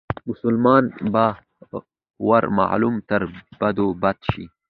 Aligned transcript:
مسلمان 0.29 0.83
به 1.13 1.25
ور 2.27 2.43
معلوم 2.59 2.95
تر 3.09 3.21
بدو 3.59 3.87
بد 4.01 4.17
شي 4.29 4.45